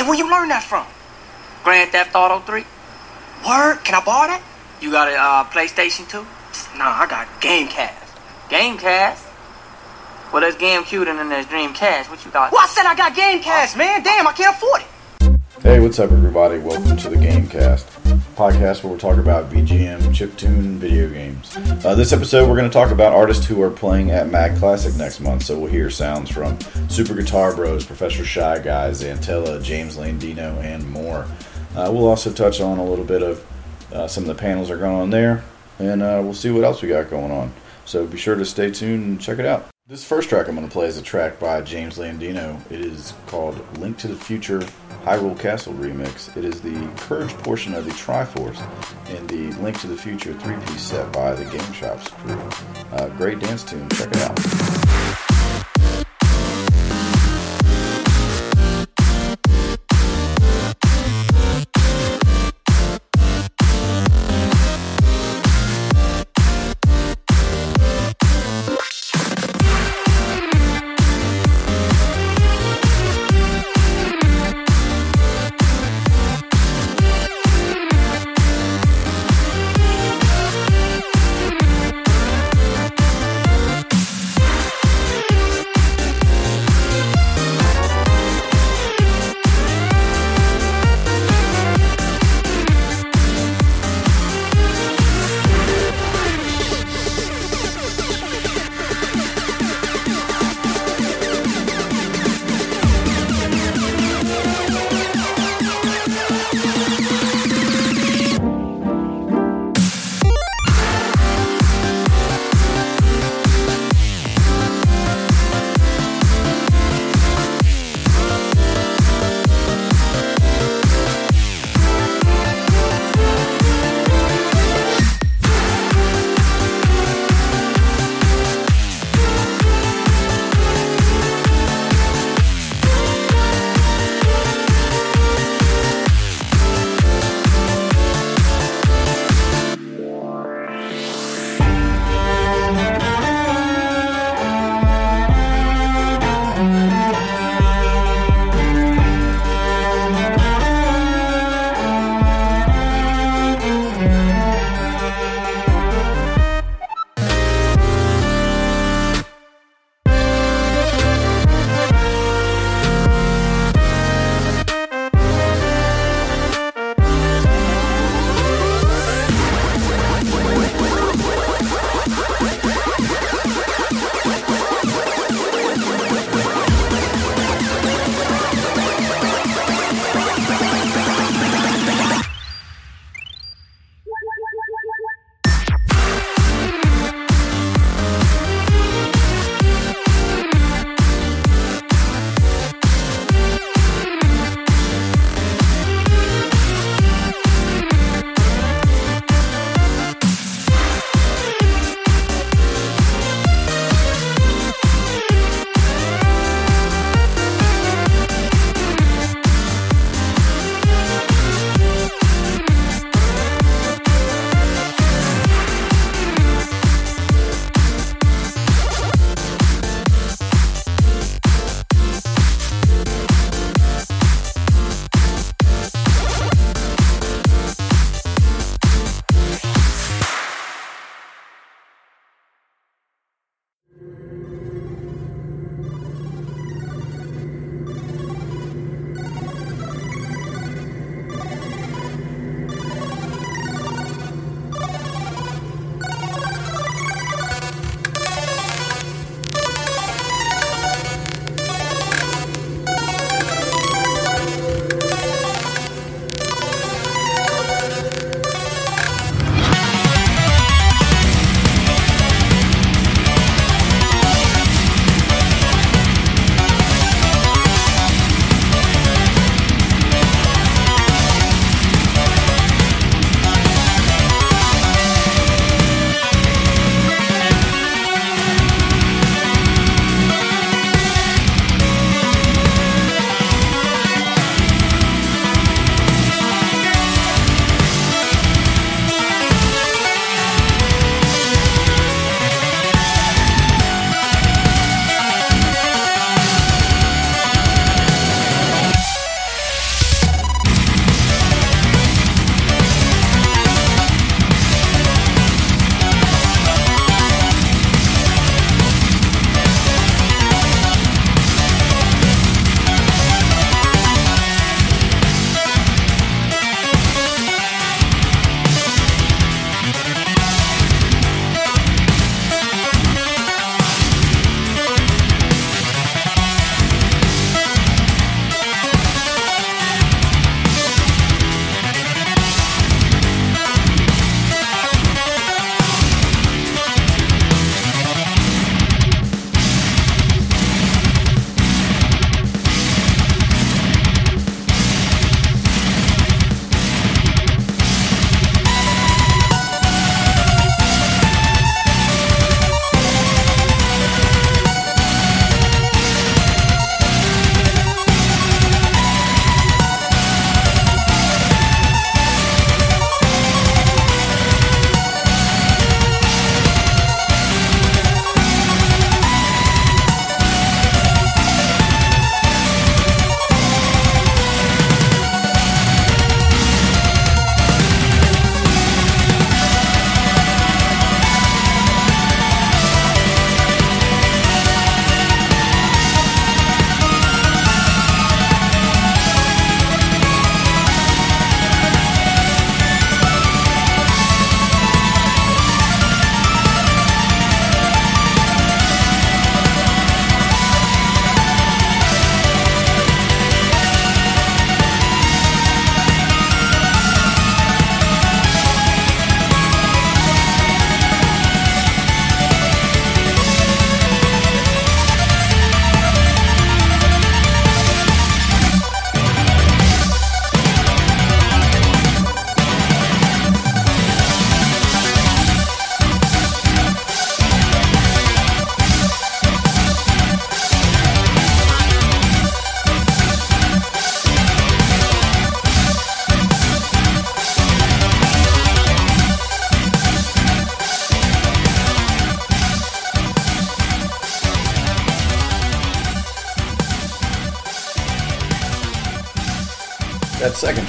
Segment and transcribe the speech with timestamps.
[0.00, 0.86] Hey, where you learn that from?
[1.62, 2.64] Grand Theft Auto 3.
[3.46, 3.84] Word?
[3.84, 4.42] Can I borrow that?
[4.80, 6.78] You got a uh, PlayStation 2?
[6.78, 8.08] Nah, I got Gamecast.
[8.48, 9.20] Gamecast?
[10.32, 12.08] Well, there's GameCube and then there's Dreamcast.
[12.08, 12.50] What you got?
[12.50, 14.02] Well, I said I got Gamecast, man.
[14.02, 15.62] Damn, I can't afford it.
[15.62, 16.56] Hey, what's up, everybody?
[16.56, 17.99] Welcome to the Gamecast
[18.40, 21.54] podcast where we're talking about VGM chiptune video games.
[21.84, 25.20] Uh, this episode, we're going to talk about artists who are playing at MAGClassic next
[25.20, 25.42] month.
[25.42, 26.58] So we'll hear sounds from
[26.88, 31.26] Super Guitar Bros, Professor Shy Guys, Antilla, James Landino, and more.
[31.76, 33.44] Uh, we'll also touch on a little bit of
[33.92, 35.44] uh, some of the panels are going on there,
[35.78, 37.52] and uh, we'll see what else we got going on.
[37.84, 39.68] So be sure to stay tuned and check it out.
[39.90, 42.60] This first track I'm going to play is a track by James Landino.
[42.70, 44.60] It is called Link to the Future
[45.02, 46.36] Hyrule Castle remix.
[46.36, 48.60] It is the Courage portion of the Triforce
[49.10, 52.96] in the Link to the Future three piece set by the GameChops crew.
[52.96, 53.88] Uh, great dance tune.
[53.88, 55.09] Check it out.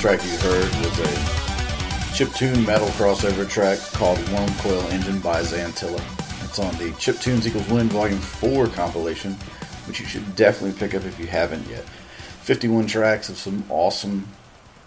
[0.01, 1.11] Track you heard was a
[2.15, 6.01] chiptune metal crossover track called Worm Coil Engine by Zantilla.
[6.43, 9.33] It's on the Chiptunes Equals Win Volume 4 compilation,
[9.85, 11.83] which you should definitely pick up if you haven't yet.
[11.83, 14.27] 51 tracks of some awesome,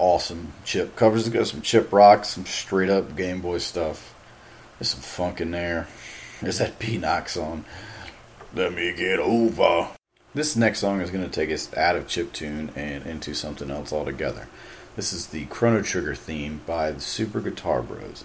[0.00, 1.28] awesome chip covers.
[1.28, 4.16] Got some chip rock, some straight up Game Boy stuff.
[4.80, 5.86] There's some funk in there.
[6.42, 7.64] There's that P-Knock song.
[8.52, 9.90] Let me get over.
[10.34, 13.92] This next song is going to take us out of chiptune and into something else
[13.92, 14.48] altogether.
[14.96, 18.24] This is the Chrono Trigger theme by the Super Guitar Bros.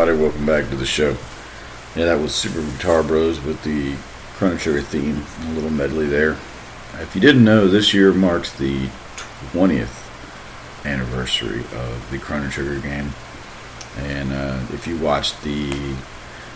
[0.00, 1.10] Everybody, welcome back to the show.
[1.94, 3.94] Yeah, that was Super Guitar Bros with the
[4.34, 6.38] Chrono Trigger theme, a little medley there.
[7.00, 8.86] If you didn't know, this year marks the
[9.52, 13.12] 20th anniversary of the Chrono Trigger game.
[13.98, 15.94] And uh, if you watched the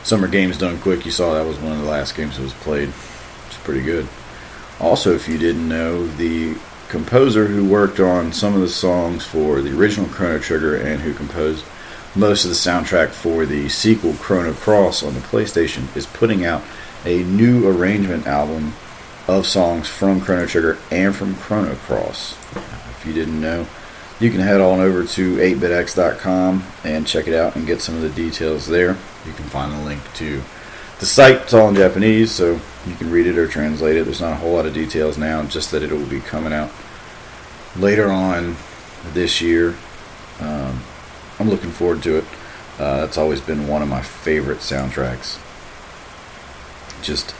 [0.04, 2.54] Summer Games Done Quick, you saw that was one of the last games that was
[2.54, 2.88] played.
[3.48, 4.08] It's pretty good.
[4.80, 6.56] Also, if you didn't know, the
[6.88, 11.12] composer who worked on some of the songs for the original Chrono Trigger and who
[11.12, 11.66] composed
[12.16, 16.62] most of the soundtrack for the sequel Chrono Cross on the PlayStation is putting out
[17.04, 18.74] a new arrangement album
[19.26, 22.38] of songs from Chrono Trigger and from Chrono Cross.
[22.54, 23.66] If you didn't know,
[24.20, 28.02] you can head on over to 8bitx.com and check it out and get some of
[28.02, 28.96] the details there.
[29.26, 30.40] You can find the link to
[31.00, 31.42] the site.
[31.42, 34.04] It's all in Japanese, so you can read it or translate it.
[34.04, 36.70] There's not a whole lot of details now, just that it will be coming out
[37.76, 38.56] later on
[39.12, 39.74] this year.
[40.40, 40.80] Um,
[41.38, 42.24] I'm looking forward to it.
[42.78, 45.38] Uh, that's always been one of my favorite soundtracks.
[47.02, 47.34] Just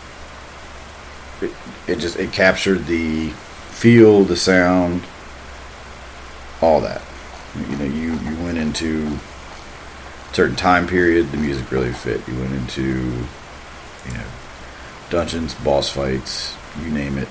[1.41, 1.53] it,
[1.87, 3.31] it just it captured the
[3.71, 5.03] feel, the sound,
[6.61, 7.03] all that.
[7.71, 9.19] You know, you you went into
[10.33, 12.27] certain time period, the music really fit.
[12.29, 12.83] You went into
[14.07, 14.25] you know
[15.11, 17.29] dungeons, boss fights, you name it.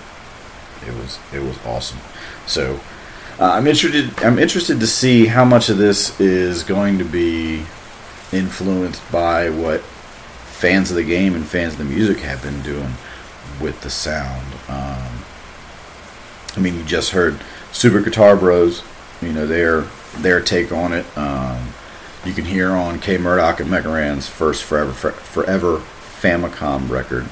[0.88, 2.00] It was it was awesome.
[2.48, 2.80] So
[3.40, 4.12] uh, I'm interested.
[4.24, 7.64] I'm interested to see how much of this is going to be
[8.32, 12.94] influenced by what fans of the game and fans of the music have been doing
[13.62, 14.46] with the sound.
[14.68, 15.24] Um,
[16.56, 17.40] I mean, you just heard
[17.72, 18.84] Super Guitar Bros.
[19.22, 19.82] You know their
[20.18, 21.06] their take on it.
[21.18, 21.74] Um,
[22.26, 25.78] you can hear on K-Murdock and Mega Ran's first Forever Forever
[26.22, 27.24] Famicom record,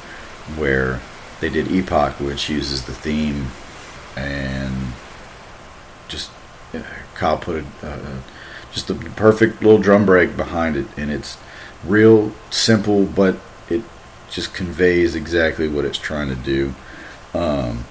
[0.58, 1.00] where
[1.40, 3.48] they did Epoch, which uses the theme,
[4.16, 4.94] and
[7.16, 8.22] Kyle put a, uh,
[8.72, 11.38] just the perfect little drum break behind it, and it's
[11.84, 13.36] real simple, but
[13.70, 13.84] it
[14.30, 16.74] just conveys exactly what it's trying to do.
[17.34, 17.86] Um,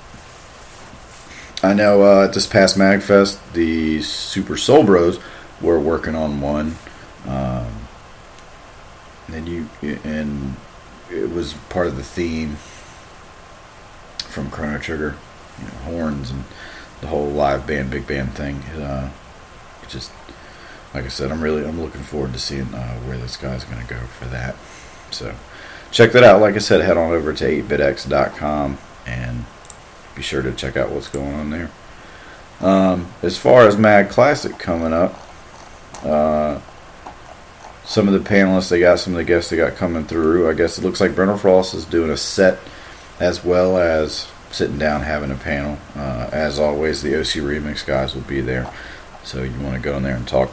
[1.63, 5.21] I know uh, this past Magfest, the Super Soul Bros
[5.61, 6.77] were working on one.
[7.27, 7.67] Um,
[9.29, 10.57] and you and
[11.11, 12.57] it was part of the theme
[14.27, 15.17] from Chrono Trigger,
[15.59, 16.45] you know, horns and
[17.01, 18.57] the whole live band, big band thing.
[18.81, 19.11] Uh,
[19.89, 20.13] just
[20.95, 23.85] like I said, I'm really I'm looking forward to seeing uh, where this guy's going
[23.85, 24.57] to go for that.
[25.11, 25.35] So
[25.91, 26.41] check that out.
[26.41, 29.45] Like I said, head on over to 8bitx.com and
[30.15, 31.71] be sure to check out what's going on there.
[32.61, 35.19] Um, as far as MAGClassic coming up,
[36.05, 36.61] uh,
[37.85, 40.49] some of the panelists they got, some of the guests they got coming through.
[40.49, 42.59] I guess it looks like Brentalfloss is doing a set
[43.19, 45.79] as well as sitting down having a panel.
[45.97, 48.73] Uh, as always, the OC Remix guys will be there,
[49.23, 50.51] so you want to go in there and talk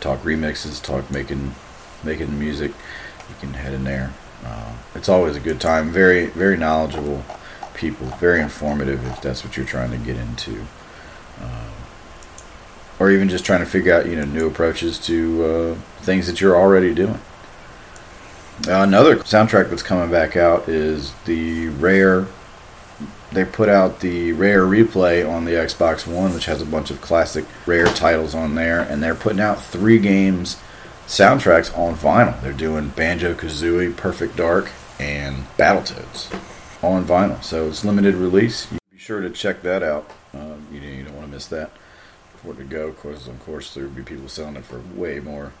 [0.00, 1.54] talk remixes, talk making
[2.02, 2.72] making music.
[3.28, 4.12] You can head in there.
[4.44, 5.90] Uh, it's always a good time.
[5.90, 7.24] Very very knowledgeable
[7.74, 8.06] people.
[8.18, 10.66] Very informative if that's what you're trying to get into.
[11.40, 11.70] Um,
[12.98, 16.40] or even just trying to figure out you know new approaches to uh, things that
[16.40, 17.20] you're already doing.
[18.68, 22.26] Another soundtrack that's coming back out is the Rare.
[23.32, 27.00] They put out the Rare replay on the Xbox One, which has a bunch of
[27.00, 30.60] classic Rare titles on there, and they're putting out three games
[31.06, 32.40] soundtracks on vinyl.
[32.42, 36.32] They're doing Banjo Kazooie, Perfect Dark, and Battletoads
[36.84, 37.42] on vinyl.
[37.42, 38.70] So it's limited release.
[38.70, 40.10] You Be sure to check that out.
[40.34, 41.70] Uh, you, you don't want to miss that
[42.32, 42.88] before to go.
[42.88, 45.52] Of course, of course, there would be people selling it for way more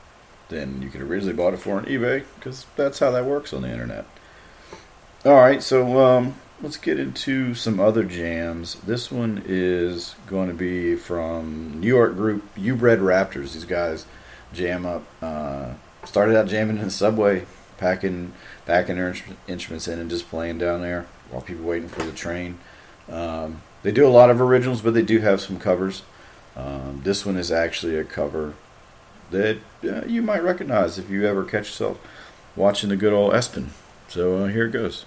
[0.50, 3.62] than you could originally bought it for on eBay because that's how that works on
[3.62, 4.04] the internet.
[5.24, 8.74] All right, so um, let's get into some other jams.
[8.76, 13.54] This one is going to be from New York group You Bred Raptors.
[13.54, 14.06] These guys
[14.52, 15.04] jam up.
[15.22, 17.46] Uh, started out jamming in the subway,
[17.78, 18.32] packing
[18.66, 19.14] packing their
[19.46, 22.58] instruments in and just playing down there while people waiting for the train.
[23.08, 26.02] Um, they do a lot of originals, but they do have some covers.
[26.56, 28.54] Um, this one is actually a cover
[29.30, 31.98] that uh, you might recognize if you ever catch yourself
[32.56, 33.68] watching the good old ESPN.
[34.08, 35.04] So uh, here it goes.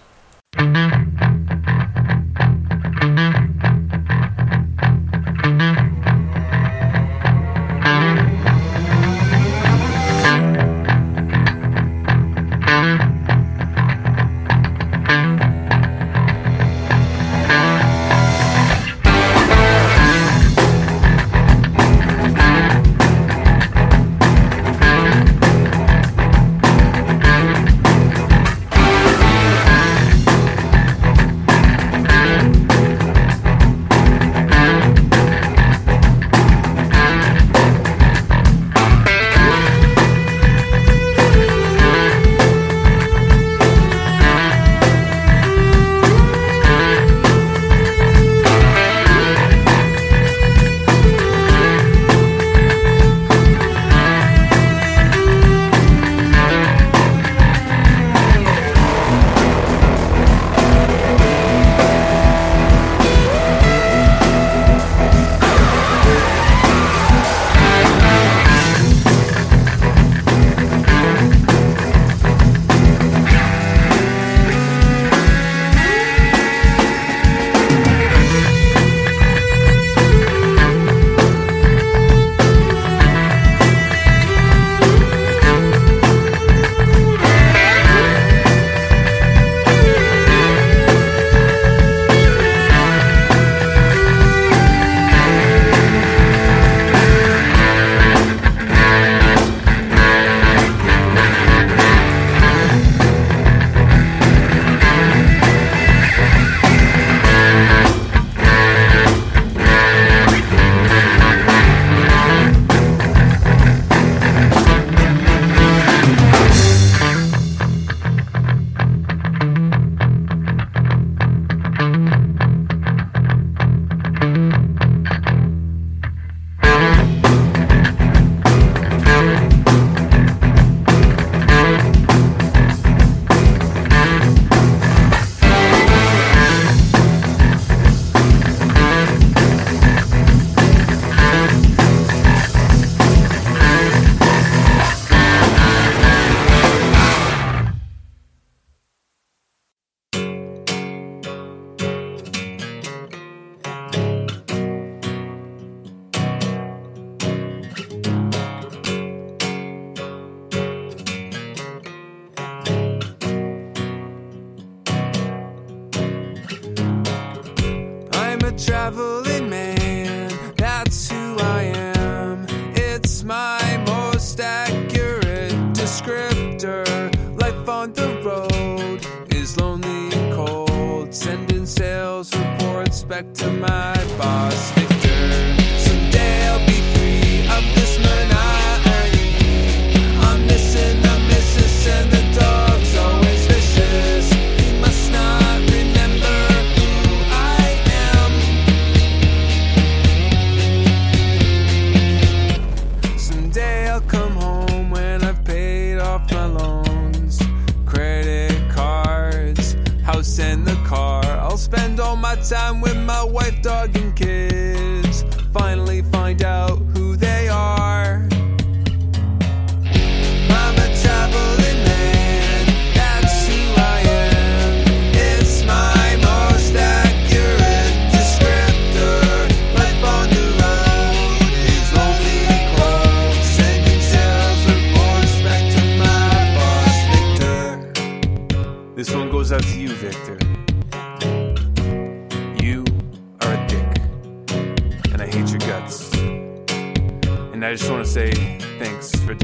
[212.49, 214.52] Time with my wife, dog, and kids.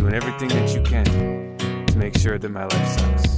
[0.10, 1.06] Doing everything that you can
[1.88, 3.29] to make sure that my life sucks.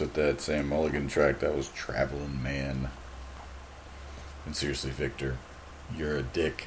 [0.00, 1.40] With that Sam Mulligan track.
[1.40, 2.90] That was Traveling Man.
[4.46, 5.36] And seriously, Victor,
[5.96, 6.66] you're a dick.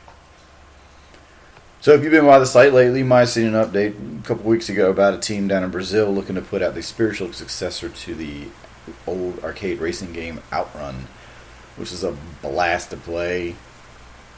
[1.82, 4.24] So, if you've been by the site lately, you might have seen an update a
[4.24, 7.34] couple weeks ago about a team down in Brazil looking to put out the spiritual
[7.34, 8.48] successor to the
[9.08, 11.08] old arcade racing game Outrun,
[11.78, 13.56] which is a blast to play.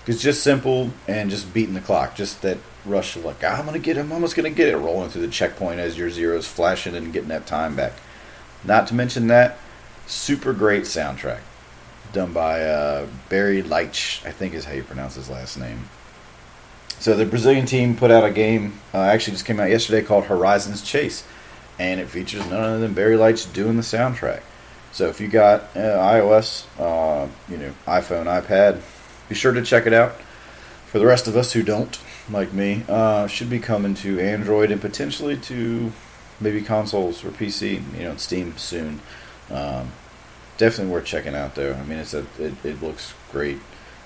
[0.08, 2.16] It's just simple and just beating the clock.
[2.16, 4.78] Just that rush of like, "Ah, I'm gonna get it, I'm almost gonna get it,
[4.78, 7.94] rolling through the checkpoint as your zeros flashing and getting that time back.
[8.64, 9.58] Not to mention that
[10.08, 11.42] super great soundtrack
[12.14, 15.90] done by uh, Barry Leitch, I think is how you pronounce his last name.
[17.00, 20.26] So the Brazilian team put out a game, uh, actually just came out yesterday called
[20.26, 21.26] Horizons Chase,
[21.80, 24.42] and it features none other than Barry Leitch doing the soundtrack.
[24.92, 28.80] So if you got uh, iOS, uh, you know, iPhone, iPad,
[29.28, 30.14] be sure to check it out.
[30.86, 32.00] For the rest of us who don't,
[32.30, 35.92] like me, uh, should be coming to Android and potentially to
[36.44, 39.00] maybe consoles or PC, you know, Steam soon.
[39.50, 39.92] Um,
[40.58, 41.74] definitely worth checking out though.
[41.74, 43.60] I mean, it's a it, it looks great.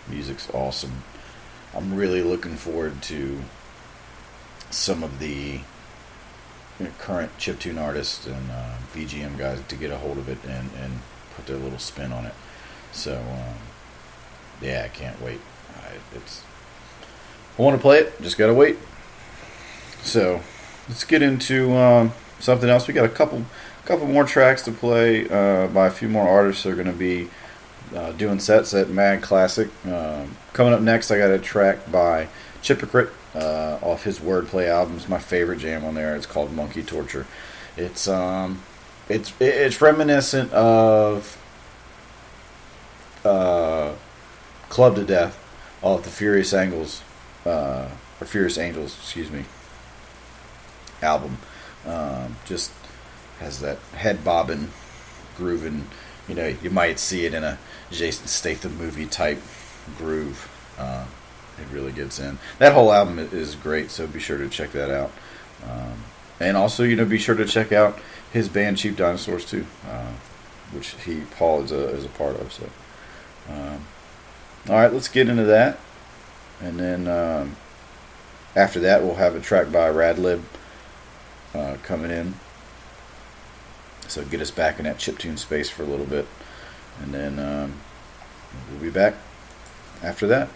[0.07, 1.03] Music's awesome.
[1.75, 3.41] I'm really looking forward to
[4.69, 5.59] some of the
[6.79, 10.37] you know, current chiptune artists and uh, VGM guys to get a hold of it
[10.43, 10.99] and, and
[11.35, 12.33] put their little spin on it.
[12.91, 13.55] So um,
[14.61, 15.39] yeah, I can't wait.
[15.75, 16.43] I, it's
[17.57, 18.77] I want to play it, just gotta wait.
[20.03, 20.41] So
[20.87, 22.87] let's get into um, something else.
[22.87, 23.45] We got a couple
[23.85, 26.93] couple more tracks to play uh, by a few more artists that are going to
[26.93, 27.29] be
[27.95, 29.69] uh, doing sets at MAGClassic.
[29.85, 32.27] Um, coming up next, I got a track by
[32.61, 34.97] Chipocrite uh, off his Wordplay album.
[34.97, 36.15] It's my favorite jam on there.
[36.15, 37.25] It's called Monkey Torture.
[37.77, 38.61] It's um,
[39.07, 41.37] it's it's reminiscent of
[43.23, 43.93] uh,
[44.69, 45.43] Clubbed to Death
[45.81, 47.03] off the Furious Angles
[47.45, 47.87] uh,
[48.19, 49.45] or Furious Angels, excuse me,
[51.01, 51.37] album.
[51.87, 52.71] Um, just
[53.39, 54.69] has that head bobbing,
[55.37, 55.87] grooving.
[56.27, 57.57] You know, you might see it in a
[57.91, 59.41] Jason Statham movie type
[59.97, 60.49] groove.
[60.77, 61.05] Uh,
[61.59, 62.37] it really gets in.
[62.59, 65.11] That whole album is great, so be sure to check that out.
[65.63, 66.03] Um,
[66.39, 67.97] and also, you know, be sure to check out
[68.31, 70.11] his band Cheap Dinosaurs too, uh,
[70.71, 72.51] which he Paul is a is a part of.
[72.53, 72.69] So,
[73.49, 73.85] um,
[74.69, 75.79] all right, let's get into that,
[76.61, 77.55] and then um,
[78.55, 80.43] after that, we'll have a track by Radlib
[81.53, 82.33] uh, coming in.
[84.07, 86.27] So get us back in that chiptune space for a little bit.
[87.01, 87.73] and then um,
[88.71, 89.15] we'll be back
[90.01, 90.49] after that.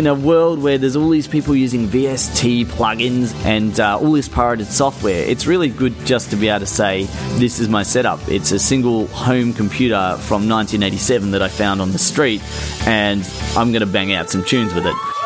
[0.00, 4.30] In a world where there's all these people using VST plugins and uh, all this
[4.30, 7.04] pirated software, it's really good just to be able to say,
[7.38, 8.18] This is my setup.
[8.26, 12.40] It's a single home computer from 1987 that I found on the street,
[12.86, 15.19] and I'm going to bang out some tunes with it.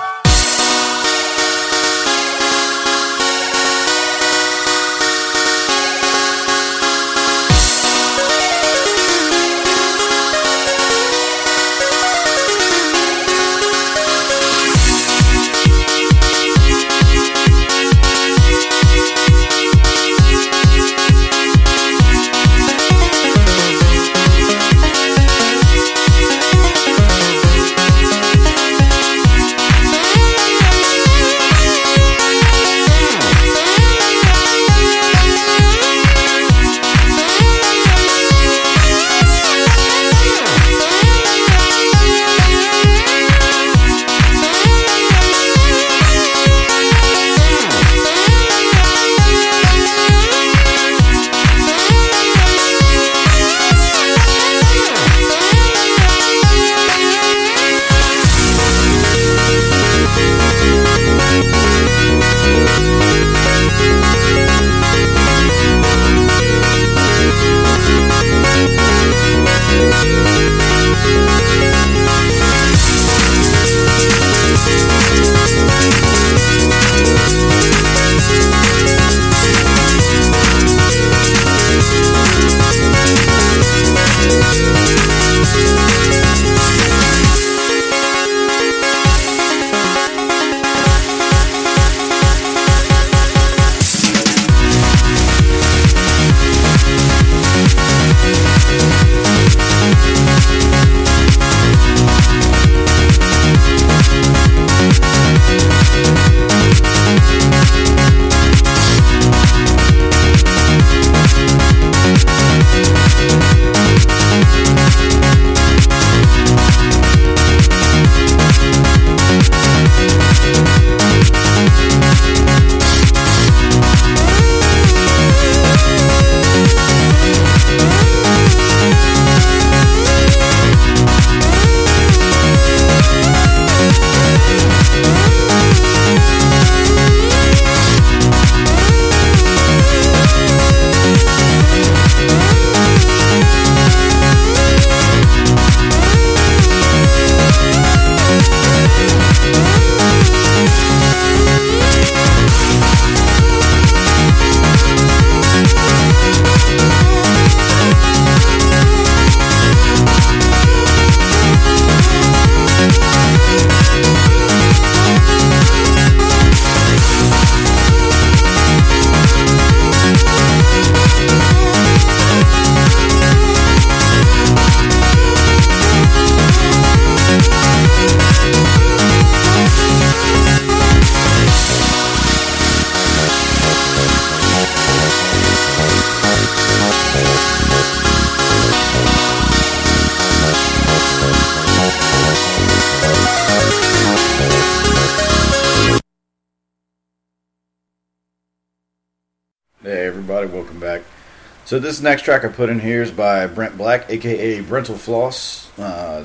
[201.64, 205.70] So this next track I put in here is by Brent Black, aka Brentalfloss.
[205.79, 206.24] Uh,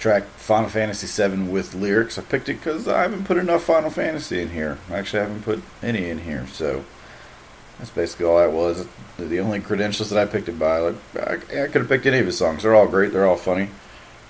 [0.00, 2.18] track Final Fantasy VII with lyrics.
[2.18, 4.78] I picked it because I haven't put enough Final Fantasy in here.
[4.88, 6.84] I actually, I haven't put any in here, so
[7.78, 8.88] that's basically all that was.
[9.18, 10.78] The only credentials that I picked it by.
[10.78, 12.64] Like I, I could have picked any of his songs.
[12.64, 13.12] They're all great.
[13.12, 13.68] They're all funny,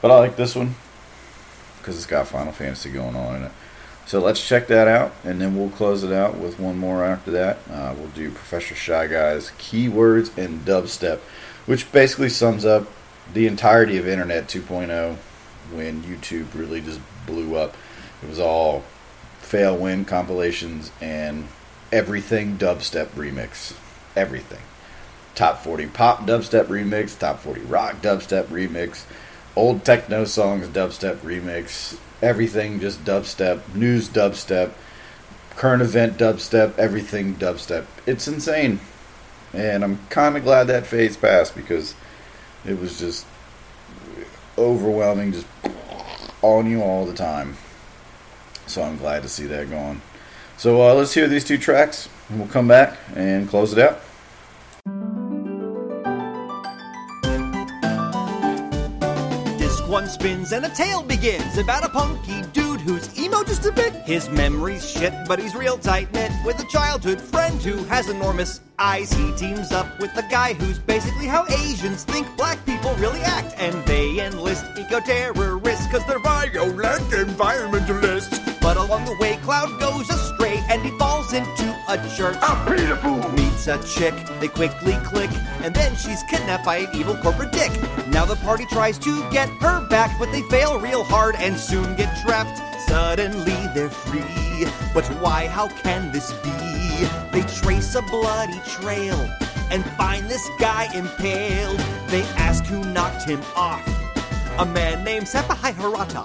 [0.02, 0.74] but I like this one
[1.78, 3.52] because it's got Final Fantasy going on in it.
[4.10, 7.30] So let's check that out, and then we'll close it out with one more after
[7.30, 7.58] that.
[7.70, 11.20] Uh, we'll do Professor Shy Guy's keywords and dubstep,
[11.66, 12.88] which basically sums up
[13.34, 15.14] the entirety of Internet 2.0
[15.72, 17.76] when YouTube really just blew up.
[18.20, 18.82] It was all
[19.38, 21.46] fail win compilations and
[21.92, 23.76] everything dubstep remix.
[24.16, 24.62] Everything.
[25.36, 29.04] Top 40 pop dubstep remix, top 40 rock dubstep remix,
[29.54, 34.72] old techno songs dubstep remix, everything just dubstep, news dubstep,
[35.56, 37.86] current event dubstep, everything dubstep.
[38.06, 38.80] It's insane.
[39.52, 41.94] And I'm kind of glad that phase passed because
[42.64, 43.26] it was just
[44.56, 45.46] overwhelming, just
[46.42, 47.56] on you all the time.
[48.66, 50.00] So I'm glad to see that going.
[50.56, 54.00] So uh, let's hear these two tracks, and we'll come back and close it out.
[59.90, 63.72] One spins and a tale begins about a punky dude dude who's emo just a
[63.72, 63.92] bit.
[64.04, 68.60] His memory's shit, but he's real tight knit with a childhood friend who has enormous
[68.78, 69.12] eyes.
[69.12, 73.54] He teams up with the guy who's basically how Asians think black people really act,
[73.58, 78.60] and they enlist eco terrorists because they're violent environmentalists.
[78.60, 82.36] But along the way, Cloud goes astray and he falls into a church.
[82.36, 85.30] A pedophile meets a chick, they quickly click,
[85.62, 87.70] and then she's kidnapped by an evil corporate dick.
[88.08, 91.96] Now the party tries to get her back, but they fail real hard and soon
[91.96, 92.69] get trapped.
[92.90, 94.66] Suddenly they're free.
[94.92, 95.46] But why?
[95.46, 97.06] How can this be?
[97.30, 99.14] They trace a bloody trail
[99.70, 101.78] and find this guy impaled.
[102.08, 103.86] They ask who knocked him off.
[104.58, 106.24] A man named Sepahai Harata.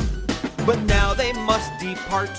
[0.66, 2.32] But now they must depart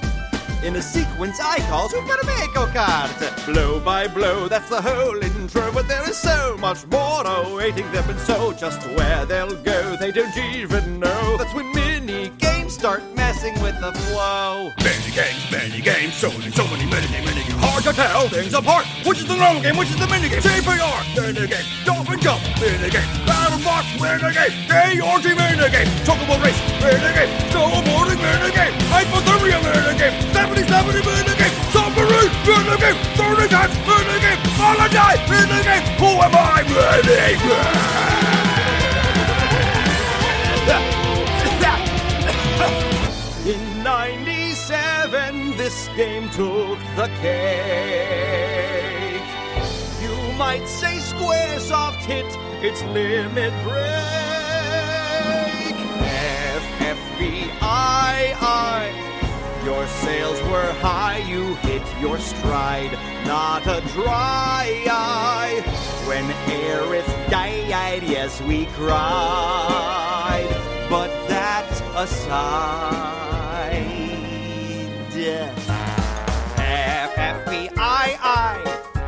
[0.65, 3.47] in a sequence I call Super Mario Kart.
[3.47, 8.11] Blow by blow, that's the whole intro, but there is so much more awaiting them,
[8.11, 11.37] and so just where they'll go, they don't even know.
[11.37, 13.05] That's when mini games start
[13.37, 14.73] messing with the flow.
[14.81, 17.61] Many games, many games, so many, so many, many, many, many games.
[17.61, 18.87] Hard to tell things apart.
[19.05, 20.41] Which is the normal game, which is the mini game?
[20.41, 21.67] CPR, mini game.
[21.85, 23.05] Dolphin Cup, mini game.
[23.29, 24.55] Battle Box, mini game.
[24.73, 25.89] ARG, mini game.
[26.09, 27.33] Chocobo Race, mini game.
[27.53, 28.73] Snowboarding, mini game.
[28.89, 30.17] Hypothermia, mini game.
[30.33, 31.57] 70 70 mini game.
[31.77, 32.99] Submarine, mini game.
[33.21, 34.41] 30 times, mini game.
[34.57, 35.85] Holiday, mini game.
[36.01, 37.37] Who am I, mini
[40.67, 40.96] In
[45.67, 47.51] this game took the cake.
[50.01, 52.25] You might say Squaresoft hit
[52.63, 53.85] its limit break.
[56.63, 57.55] FFVII.
[59.65, 62.93] Your sales were high, you hit your stride,
[63.27, 65.63] not a dry eye.
[66.07, 66.27] When
[66.63, 70.47] Aerith died, yes, we cried.
[70.89, 73.26] But that aside,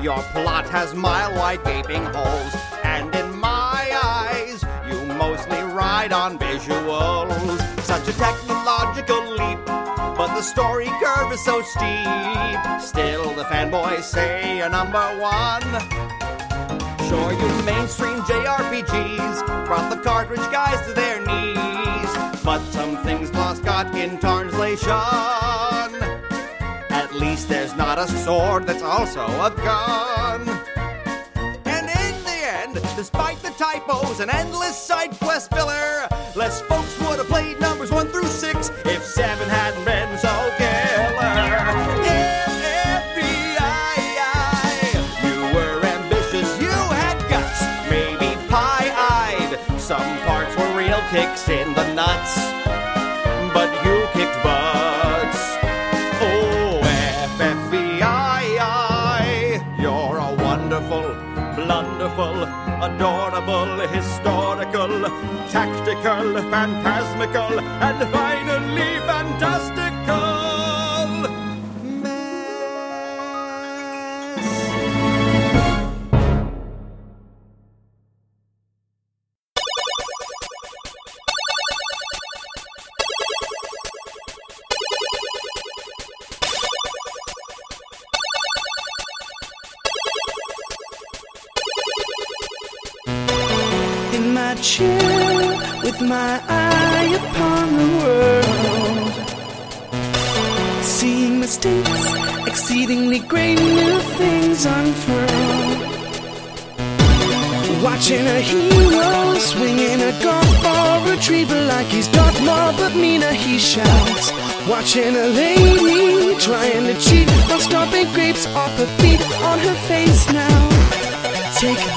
[0.08, 6.38] your plot has mile wide gaping holes, and in my eyes, you mostly ride on
[6.38, 7.60] visuals.
[7.82, 9.62] Such a technological leap,
[10.16, 12.58] but the story curve is so steep.
[12.80, 15.68] Still, the fanboys say you're number one.
[17.06, 22.10] Sure, you mainstream JRPGs brought the cartridge guys to their knees,
[22.42, 25.67] but some things lost got in translation.
[27.18, 30.48] Least there's not a sword that's also a gun.
[31.64, 36.06] And in the end, despite the typos and endless side quest filler,
[36.36, 39.84] less folks would have played numbers one through six if seven hadn't
[66.08, 68.37] tactical, phantasmical, and finally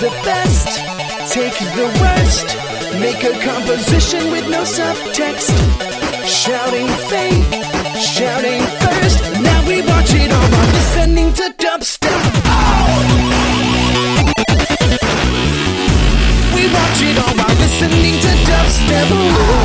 [0.02, 0.80] the best,
[1.32, 2.58] take the worst,
[2.99, 5.54] make a composition with no subtext.
[6.26, 7.45] Shouting fate,
[8.02, 9.22] shouting first.
[9.41, 12.22] Now we watch it all while listening to dubstep.
[16.56, 19.61] We watch it all while listening to dubstep.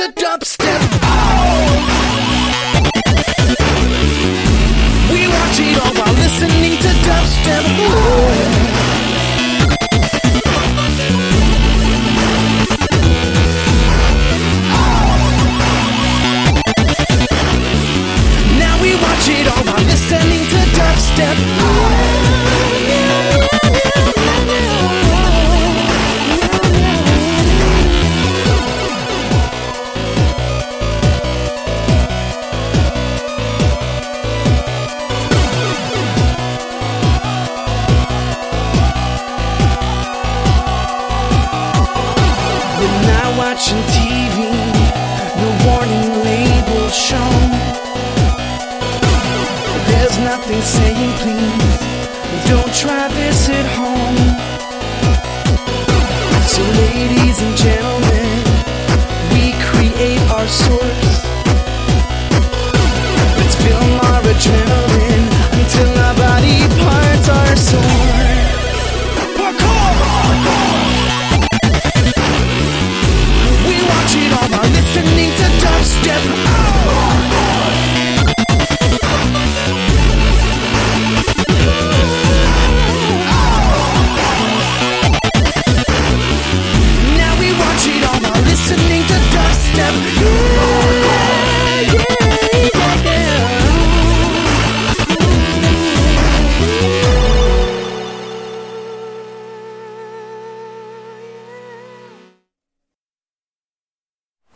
[0.00, 0.46] Descending to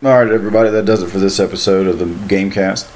[0.05, 2.91] All right, everybody, that does it for this episode of the Gamecast.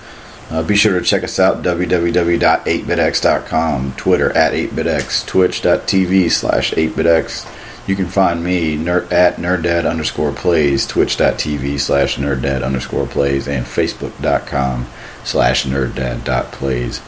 [0.50, 7.88] Uh, be sure to check us out, www.8bitx.com, Twitter at 8bitx, twitch.tv slash 8bitx.
[7.88, 13.64] You can find me ner- at nerddad underscore plays, twitch.tv slash nerddad underscore plays, and
[13.64, 14.86] facebook.com
[15.24, 17.00] slash nerddad.plays.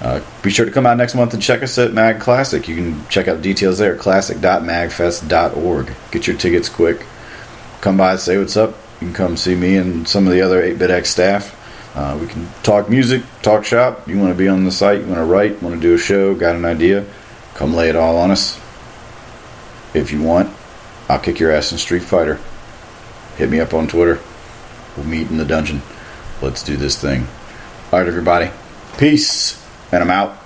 [0.00, 2.66] Uh, be sure to come out next month and check us at MAGClassic.
[2.66, 5.92] You can check out details there classic.magfest.org.
[6.10, 7.04] Get your tickets quick.
[7.82, 8.74] Come by, say what's up.
[9.00, 11.60] You can come see me and some of the other 8bitx staff.
[11.96, 14.08] Uh, we can talk music, talk shop.
[14.08, 15.98] You want to be on the site, you want to write, want to do a
[15.98, 17.06] show, got an idea,
[17.54, 18.60] come lay it all on us.
[19.94, 20.52] If you want,
[21.08, 22.40] I'll kick your ass in Street Fighter.
[23.36, 24.20] Hit me up on Twitter.
[24.96, 25.82] We'll meet in the dungeon.
[26.42, 27.26] Let's do this thing.
[27.92, 28.50] All right, everybody.
[28.98, 29.64] Peace.
[29.92, 30.43] And I'm out.